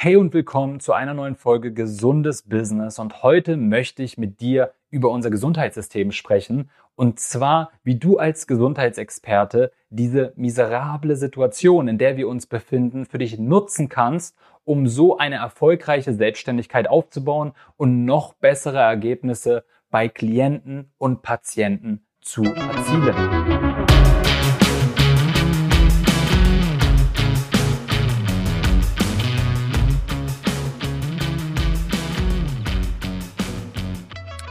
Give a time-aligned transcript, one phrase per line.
[0.00, 3.00] Hey und willkommen zu einer neuen Folge Gesundes Business.
[3.00, 6.70] Und heute möchte ich mit dir über unser Gesundheitssystem sprechen.
[6.94, 13.18] Und zwar, wie du als Gesundheitsexperte diese miserable Situation, in der wir uns befinden, für
[13.18, 20.92] dich nutzen kannst, um so eine erfolgreiche Selbstständigkeit aufzubauen und noch bessere Ergebnisse bei Klienten
[20.98, 23.87] und Patienten zu erzielen.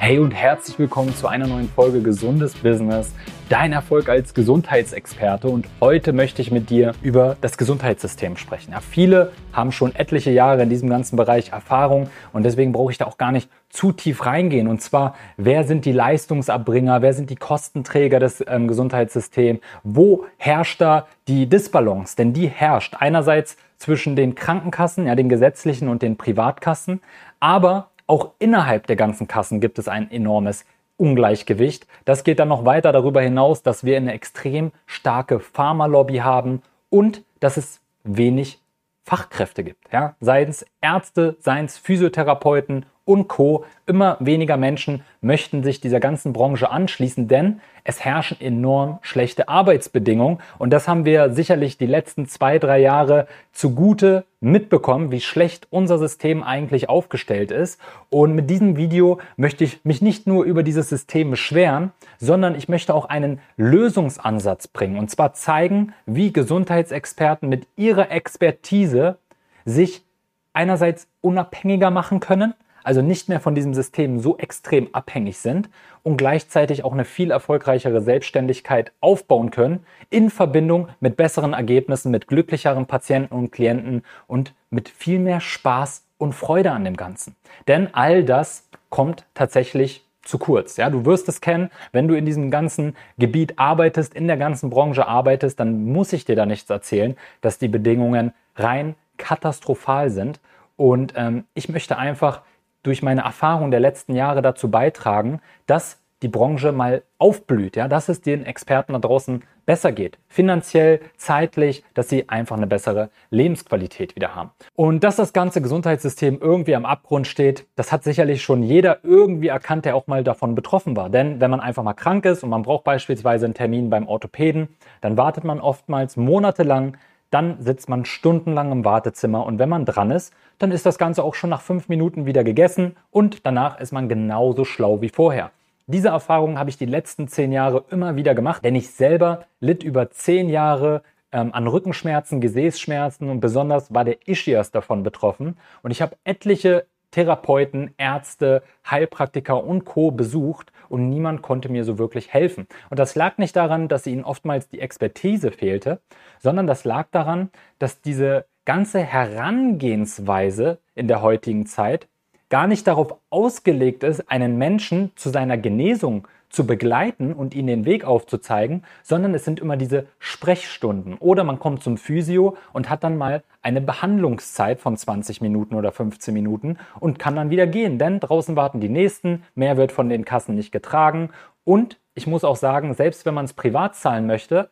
[0.07, 3.13] Hey und herzlich willkommen zu einer neuen Folge Gesundes Business,
[3.49, 5.49] dein Erfolg als Gesundheitsexperte.
[5.49, 8.71] Und heute möchte ich mit dir über das Gesundheitssystem sprechen.
[8.71, 12.97] Ja, viele haben schon etliche Jahre in diesem ganzen Bereich Erfahrung und deswegen brauche ich
[12.97, 14.69] da auch gar nicht zu tief reingehen.
[14.69, 20.79] Und zwar, wer sind die Leistungsabbringer, wer sind die Kostenträger des ähm, Gesundheitssystems, wo herrscht
[20.79, 22.15] da die Disbalance?
[22.15, 27.01] Denn die herrscht einerseits zwischen den Krankenkassen, ja, den gesetzlichen und den Privatkassen,
[27.41, 30.65] aber auch innerhalb der ganzen Kassen gibt es ein enormes
[30.97, 31.85] Ungleichgewicht.
[32.05, 37.23] Das geht dann noch weiter darüber hinaus, dass wir eine extrem starke Pharmalobby haben und
[37.39, 38.59] dass es wenig
[39.03, 39.91] Fachkräfte gibt.
[39.93, 40.15] Ja?
[40.19, 43.63] Seien es Ärzte, seien es Physiotherapeuten und Co.
[43.85, 50.39] Immer weniger Menschen möchten sich dieser ganzen Branche anschließen, denn es herrschen enorm schlechte Arbeitsbedingungen.
[50.57, 55.97] Und das haben wir sicherlich die letzten zwei, drei Jahre zugute mitbekommen, wie schlecht unser
[55.97, 57.79] System eigentlich aufgestellt ist.
[58.09, 62.67] Und mit diesem Video möchte ich mich nicht nur über dieses System beschweren, sondern ich
[62.67, 64.99] möchte auch einen Lösungsansatz bringen.
[64.99, 69.17] Und zwar zeigen, wie Gesundheitsexperten mit ihrer Expertise
[69.63, 70.03] sich
[70.51, 72.53] einerseits unabhängiger machen können,
[72.87, 75.69] also nicht mehr von diesem System so extrem abhängig sind
[76.03, 82.29] und gleichzeitig auch eine viel erfolgreichere Selbstständigkeit aufbauen können in Verbindung mit besseren Ergebnissen, mit
[82.29, 87.35] glücklicheren Patienten und Klienten und mit viel mehr Spaß und Freude an dem Ganzen.
[87.67, 90.77] Denn all das kommt tatsächlich zu kurz.
[90.77, 94.69] Ja, du wirst es kennen, wenn du in diesem ganzen Gebiet arbeitest, in der ganzen
[94.69, 100.39] Branche arbeitest, dann muss ich dir da nichts erzählen, dass die Bedingungen rein katastrophal sind.
[100.77, 102.43] Und ähm, ich möchte einfach
[102.83, 108.09] durch meine Erfahrung der letzten Jahre dazu beitragen, dass die Branche mal aufblüht, ja, dass
[108.09, 114.15] es den Experten da draußen besser geht, finanziell, zeitlich, dass sie einfach eine bessere Lebensqualität
[114.15, 114.51] wieder haben.
[114.75, 119.49] Und dass das ganze Gesundheitssystem irgendwie am Abgrund steht, das hat sicherlich schon jeder irgendwie
[119.49, 121.09] erkannt, der auch mal davon betroffen war.
[121.09, 124.69] Denn wenn man einfach mal krank ist und man braucht beispielsweise einen Termin beim Orthopäden,
[125.01, 126.97] dann wartet man oftmals monatelang
[127.29, 131.23] dann sitzt man stundenlang im Wartezimmer und wenn man dran ist, dann ist das Ganze
[131.23, 135.51] auch schon nach fünf Minuten wieder gegessen und danach ist man genauso schlau wie vorher.
[135.87, 139.83] Diese Erfahrung habe ich die letzten zehn Jahre immer wieder gemacht, denn ich selber litt
[139.83, 141.01] über zehn Jahre
[141.31, 145.57] ähm, an Rückenschmerzen, Gesäßschmerzen und besonders war der Ischias davon betroffen.
[145.83, 150.11] Und ich habe etliche Therapeuten, Ärzte, Heilpraktiker und Co.
[150.11, 152.67] besucht und niemand konnte mir so wirklich helfen.
[152.89, 155.99] Und das lag nicht daran, dass ihnen oftmals die Expertise fehlte,
[156.39, 157.49] sondern das lag daran,
[157.79, 162.07] dass diese ganze Herangehensweise in der heutigen Zeit
[162.49, 167.85] gar nicht darauf ausgelegt ist, einen Menschen zu seiner Genesung zu begleiten und ihnen den
[167.85, 171.13] Weg aufzuzeigen, sondern es sind immer diese Sprechstunden.
[171.19, 175.91] Oder man kommt zum Physio und hat dann mal eine Behandlungszeit von 20 Minuten oder
[175.91, 180.09] 15 Minuten und kann dann wieder gehen, denn draußen warten die Nächsten, mehr wird von
[180.09, 181.29] den Kassen nicht getragen
[181.63, 184.69] und ich muss auch sagen, selbst wenn man es privat zahlen möchte,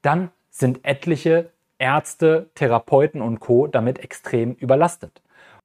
[0.00, 5.20] dann sind etliche Ärzte, Therapeuten und Co damit extrem überlastet.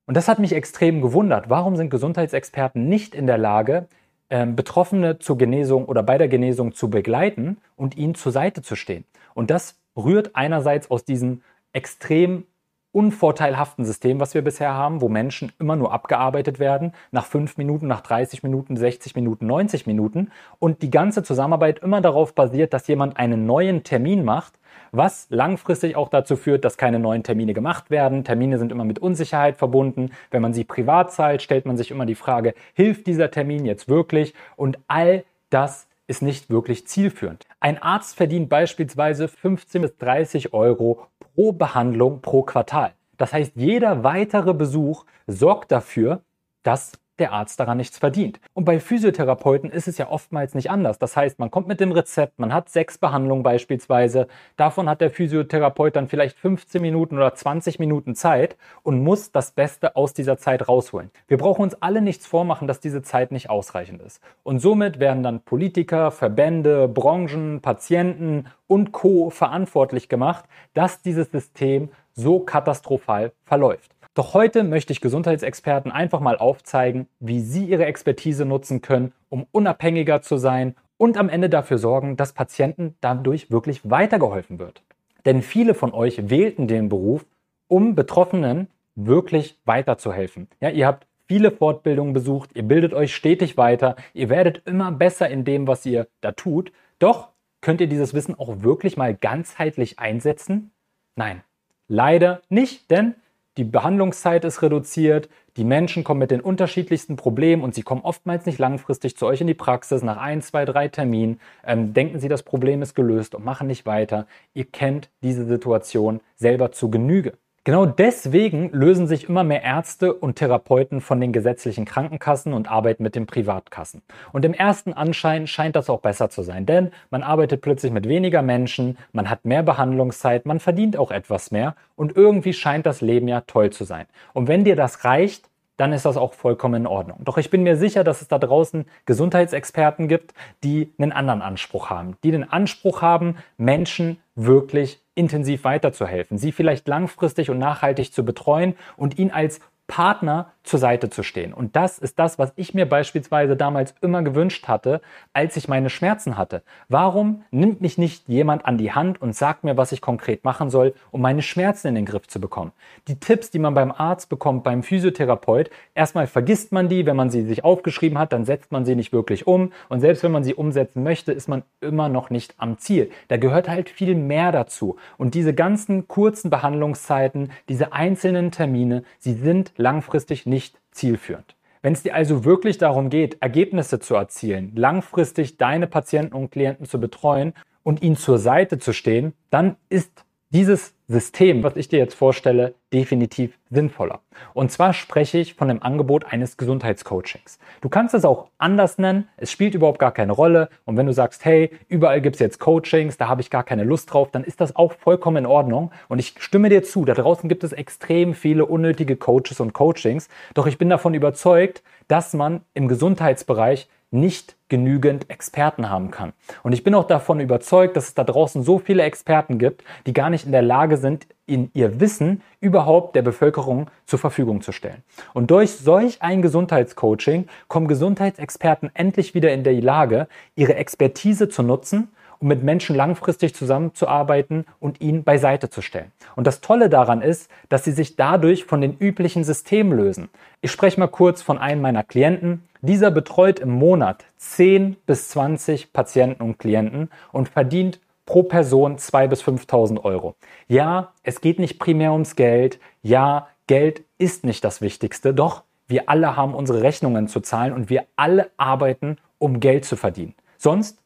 [0.06, 1.50] Und das hat mich extrem gewundert.
[1.50, 3.88] Warum sind Gesundheitsexperten nicht in der Lage,
[4.32, 9.04] Betroffene zur Genesung oder bei der Genesung zu begleiten und ihnen zur Seite zu stehen?
[9.34, 11.42] Und das rührt einerseits aus diesem
[11.74, 12.46] extrem
[12.94, 17.88] unvorteilhaften System, was wir bisher haben, wo Menschen immer nur abgearbeitet werden, nach fünf Minuten,
[17.88, 22.88] nach 30 Minuten, 60 Minuten, 90 Minuten und die ganze Zusammenarbeit immer darauf basiert, dass
[22.88, 24.60] jemand einen neuen Termin macht,
[24.92, 28.24] was langfristig auch dazu führt, dass keine neuen Termine gemacht werden.
[28.24, 30.12] Termine sind immer mit Unsicherheit verbunden.
[30.30, 33.90] Wenn man sie privat zahlt, stellt man sich immer die Frage, hilft dieser Termin jetzt
[33.90, 34.34] wirklich?
[34.56, 37.48] Und all das ist nicht wirklich zielführend.
[37.60, 42.94] Ein Arzt verdient beispielsweise 15 bis 30 Euro pro Behandlung pro Quartal.
[43.18, 46.22] Das heißt, jeder weitere Besuch sorgt dafür,
[46.64, 48.42] dass der Arzt daran nichts verdient.
[48.54, 51.00] Und bei Physiotherapeuten ist es ja oftmals nicht anders.
[51.00, 54.28] Das heißt, man kommt mit dem Rezept, man hat sechs Behandlungen beispielsweise,
[54.58, 59.52] davon hat der Physiotherapeut dann vielleicht 15 Minuten oder 20 Minuten Zeit und muss das
[59.52, 61.12] Beste aus dieser Zeit rausholen.
[61.28, 64.20] Wir brauchen uns alle nichts vormachen, dass diese Zeit nicht ausreichend ist.
[64.44, 71.90] Und somit werden dann Politiker, Verbände, Branchen, Patienten und Co verantwortlich gemacht, dass dieses System
[72.14, 73.92] so katastrophal verläuft.
[74.14, 79.46] Doch heute möchte ich Gesundheitsexperten einfach mal aufzeigen, wie sie ihre Expertise nutzen können, um
[79.52, 84.84] unabhängiger zu sein und am Ende dafür sorgen, dass Patienten dadurch wirklich weitergeholfen wird.
[85.26, 87.26] Denn viele von euch wählten den Beruf,
[87.70, 90.50] um Betroffenen wirklich weiterzuhelfen.
[90.60, 95.30] Ja, ihr habt viele Fortbildungen besucht, ihr bildet euch stetig weiter, ihr werdet immer besser
[95.30, 96.74] in dem, was ihr da tut.
[97.00, 97.30] Doch
[97.62, 100.72] könnt ihr dieses Wissen auch wirklich mal ganzheitlich einsetzen?
[101.16, 101.44] Nein,
[101.88, 103.16] leider nicht, denn
[103.58, 108.46] die Behandlungszeit ist reduziert, die Menschen kommen mit den unterschiedlichsten Problemen und sie kommen oftmals
[108.46, 112.30] nicht langfristig zu euch in die Praxis nach ein, zwei, drei Terminen, ähm, denken sie,
[112.30, 114.26] das Problem ist gelöst und machen nicht weiter.
[114.54, 117.34] Ihr kennt diese Situation selber zu Genüge.
[117.64, 123.04] Genau deswegen lösen sich immer mehr Ärzte und Therapeuten von den gesetzlichen Krankenkassen und arbeiten
[123.04, 124.02] mit den Privatkassen.
[124.32, 128.08] Und im ersten Anschein scheint das auch besser zu sein, denn man arbeitet plötzlich mit
[128.08, 133.02] weniger Menschen, man hat mehr Behandlungszeit, man verdient auch etwas mehr und irgendwie scheint das
[133.02, 134.08] Leben ja toll zu sein.
[134.34, 137.20] Und wenn dir das reicht, dann ist das auch vollkommen in Ordnung.
[137.24, 140.34] Doch ich bin mir sicher, dass es da draußen Gesundheitsexperten gibt,
[140.64, 146.88] die einen anderen Anspruch haben, die den Anspruch haben, Menschen wirklich intensiv weiterzuhelfen, sie vielleicht
[146.88, 151.54] langfristig und nachhaltig zu betreuen und ihn als Partner zur Seite zu stehen.
[151.54, 155.02] Und das ist das, was ich mir beispielsweise damals immer gewünscht hatte,
[155.34, 156.62] als ich meine Schmerzen hatte.
[156.88, 160.70] Warum nimmt mich nicht jemand an die Hand und sagt mir, was ich konkret machen
[160.70, 162.72] soll, um meine Schmerzen in den Griff zu bekommen?
[163.08, 167.32] Die Tipps, die man beim Arzt bekommt, beim Physiotherapeut, erstmal vergisst man die, wenn man
[167.32, 169.72] sie sich aufgeschrieben hat, dann setzt man sie nicht wirklich um.
[169.90, 173.10] Und selbst wenn man sie umsetzen möchte, ist man immer noch nicht am Ziel.
[173.30, 174.98] Da gehört halt viel mehr dazu.
[175.18, 181.56] Und diese ganzen kurzen Behandlungszeiten, diese einzelnen Termine, sie sind langfristig nicht zielführend.
[181.82, 186.86] Wenn es dir also wirklich darum geht, Ergebnisse zu erzielen, langfristig deine Patienten und Klienten
[186.86, 192.00] zu betreuen und ihnen zur Seite zu stehen, dann ist dieses System, was ich dir
[192.00, 194.22] jetzt vorstelle, definitiv sinnvoller.
[194.54, 197.60] Und zwar spreche ich von dem Angebot eines Gesundheitscoachings.
[197.80, 200.70] Du kannst es auch anders nennen, es spielt überhaupt gar keine Rolle.
[200.86, 203.84] Und wenn du sagst, hey, überall gibt es jetzt Coachings, da habe ich gar keine
[203.84, 205.92] Lust drauf, dann ist das auch vollkommen in Ordnung.
[206.10, 210.28] Und ich stimme dir zu, da draußen gibt es extrem viele unnötige Coaches und Coachings.
[210.54, 216.34] Doch ich bin davon überzeugt, dass man im Gesundheitsbereich nicht genügend Experten haben kann.
[216.64, 220.14] Und ich bin auch davon überzeugt, dass es da draußen so viele Experten gibt, die
[220.14, 224.72] gar nicht in der Lage sind, in ihr Wissen überhaupt der Bevölkerung zur Verfügung zu
[224.72, 225.04] stellen.
[225.34, 231.64] Und durch solch ein Gesundheitscoaching kommen Gesundheitsexperten endlich wieder in die Lage, ihre Expertise zu
[231.64, 232.10] nutzen
[232.42, 236.12] um mit Menschen langfristig zusammenzuarbeiten und ihn beiseite zu stellen.
[236.36, 240.30] Und das Tolle daran ist, dass sie sich dadurch von den üblichen Systemen lösen.
[240.60, 242.64] Ich spreche mal kurz von einem meiner Klienten.
[242.82, 249.28] Dieser betreut im Monat 10 bis 20 Patienten und Klienten und verdient pro Person 2.000
[249.28, 250.36] bis 5.000 Euro.
[250.68, 252.80] Ja, es geht nicht primär ums Geld.
[253.04, 255.34] Ja, Geld ist nicht das Wichtigste.
[255.34, 259.96] Doch wir alle haben unsere Rechnungen zu zahlen und wir alle arbeiten, um Geld zu
[259.96, 260.34] verdienen.
[260.58, 261.02] Sonst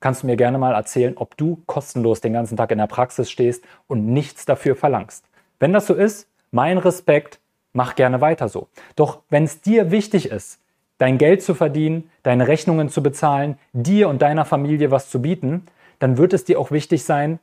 [0.00, 3.30] kannst du mir gerne mal erzählen, ob du kostenlos den ganzen Tag in der Praxis
[3.30, 5.24] stehst und nichts dafür verlangst.
[5.58, 7.38] Wenn das so ist, mein Respekt,
[7.72, 8.68] mach gerne weiter so.
[8.96, 10.58] Doch wenn es dir wichtig ist,
[10.98, 15.66] dein Geld zu verdienen, deine Rechnungen zu bezahlen, dir und deiner Familie was zu bieten,
[15.98, 17.38] dann wird es dir auch wichtig sein,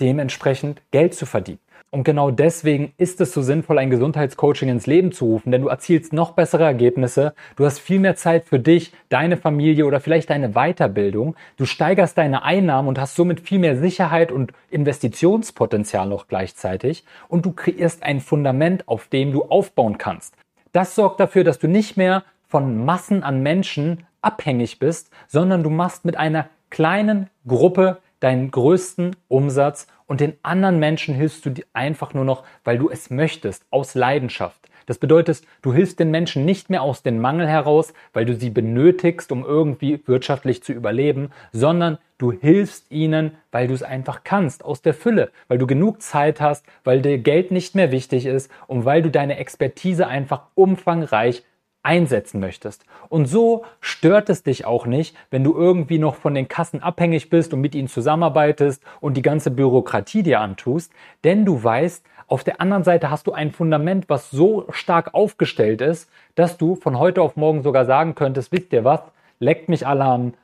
[0.00, 1.60] dementsprechend Geld zu verdienen.
[1.92, 5.68] Und genau deswegen ist es so sinnvoll, ein Gesundheitscoaching ins Leben zu rufen, denn du
[5.68, 10.30] erzielst noch bessere Ergebnisse, du hast viel mehr Zeit für dich, deine Familie oder vielleicht
[10.30, 16.28] deine Weiterbildung, du steigerst deine Einnahmen und hast somit viel mehr Sicherheit und Investitionspotenzial noch
[16.28, 20.34] gleichzeitig und du kreierst ein Fundament, auf dem du aufbauen kannst.
[20.70, 25.70] Das sorgt dafür, dass du nicht mehr von Massen an Menschen abhängig bist, sondern du
[25.70, 32.14] machst mit einer kleinen Gruppe deinen größten Umsatz und den anderen Menschen hilfst du einfach
[32.14, 34.60] nur noch, weil du es möchtest, aus Leidenschaft.
[34.86, 38.50] Das bedeutet, du hilfst den Menschen nicht mehr aus dem Mangel heraus, weil du sie
[38.50, 44.64] benötigst, um irgendwie wirtschaftlich zu überleben, sondern du hilfst ihnen, weil du es einfach kannst,
[44.64, 48.50] aus der Fülle, weil du genug Zeit hast, weil dir Geld nicht mehr wichtig ist
[48.66, 51.44] und weil du deine Expertise einfach umfangreich
[51.82, 52.84] einsetzen möchtest.
[53.08, 57.30] Und so stört es dich auch nicht, wenn du irgendwie noch von den Kassen abhängig
[57.30, 60.92] bist und mit ihnen zusammenarbeitest und die ganze Bürokratie dir antust,
[61.24, 65.80] denn du weißt, auf der anderen Seite hast du ein Fundament, was so stark aufgestellt
[65.80, 69.00] ist, dass du von heute auf morgen sogar sagen könntest, wisst ihr was,
[69.40, 70.34] leckt mich alle an,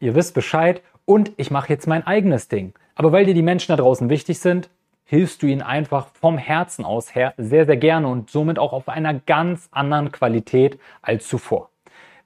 [0.00, 2.72] ihr wisst Bescheid und ich mache jetzt mein eigenes Ding.
[2.94, 4.70] Aber weil dir die Menschen da draußen wichtig sind,
[5.06, 8.88] hilfst du ihnen einfach vom Herzen aus her sehr, sehr gerne und somit auch auf
[8.88, 11.70] einer ganz anderen Qualität als zuvor.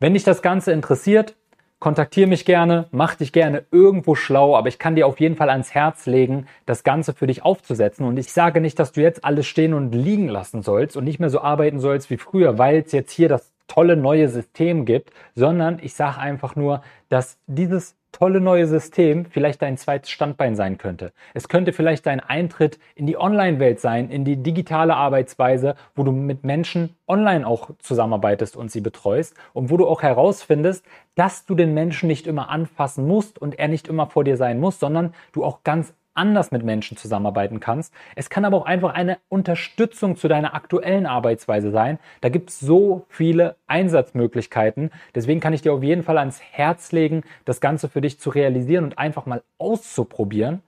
[0.01, 1.37] Wenn dich das Ganze interessiert,
[1.79, 5.51] kontaktiere mich gerne, mach dich gerne irgendwo schlau, aber ich kann dir auf jeden Fall
[5.51, 8.07] ans Herz legen, das Ganze für dich aufzusetzen.
[8.07, 11.21] Und ich sage nicht, dass du jetzt alles stehen und liegen lassen sollst und nicht
[11.21, 15.13] mehr so arbeiten sollst wie früher, weil es jetzt hier das tolle neue System gibt,
[15.37, 20.77] sondern ich sage einfach nur, dass dieses tolle neue System vielleicht dein zweites Standbein sein
[20.77, 21.13] könnte.
[21.35, 26.11] Es könnte vielleicht dein Eintritt in die Online-Welt sein, in die digitale Arbeitsweise, wo du
[26.11, 30.85] mit Menschen online auch zusammenarbeitest und sie betreust und wo du auch herausfindest,
[31.15, 34.59] dass du den Menschen nicht immer anfassen musst und er nicht immer vor dir sein
[34.59, 37.95] muss, sondern du auch ganz anders mit Menschen zusammenarbeiten kannst.
[38.15, 41.99] Es kann aber auch einfach eine Unterstützung zu deiner aktuellen Arbeitsweise sein.
[42.21, 44.91] Da gibt es so viele Einsatzmöglichkeiten.
[45.15, 48.29] Deswegen kann ich dir auf jeden Fall ans Herz legen, das Ganze für dich zu
[48.29, 50.63] realisieren und einfach mal auszuprobieren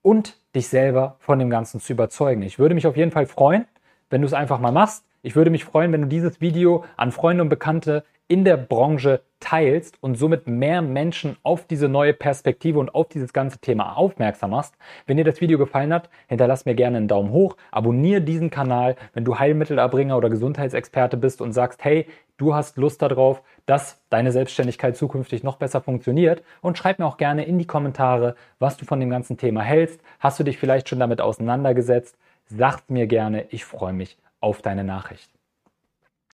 [0.00, 2.42] und dich selber von dem Ganzen zu überzeugen.
[2.42, 3.66] Ich würde mich auf jeden Fall freuen,
[4.10, 5.04] wenn du es einfach mal machst.
[5.20, 9.22] Ich würde mich freuen, wenn du dieses Video an Freunde und Bekannte in der Branche
[9.40, 14.50] teilst und somit mehr Menschen auf diese neue Perspektive und auf dieses ganze Thema aufmerksam
[14.50, 14.76] machst.
[15.06, 18.94] Wenn dir das Video gefallen hat, hinterlass mir gerne einen Daumen hoch, abonniere diesen Kanal,
[19.12, 22.06] wenn du Heilmittelerbringer oder Gesundheitsexperte bist und sagst, hey,
[22.36, 27.16] du hast Lust darauf, dass deine Selbstständigkeit zukünftig noch besser funktioniert und schreib mir auch
[27.16, 30.00] gerne in die Kommentare, was du von dem ganzen Thema hältst.
[30.20, 32.16] Hast du dich vielleicht schon damit auseinandergesetzt?
[32.46, 35.37] Sag's mir gerne, ich freue mich auf deine Nachricht.